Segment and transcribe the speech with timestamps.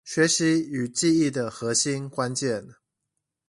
[0.03, 2.73] 學習與記憶的核心關鍵